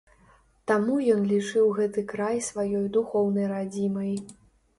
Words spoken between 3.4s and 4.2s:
радзімай.